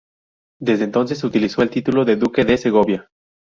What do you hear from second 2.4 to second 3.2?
de Segovia.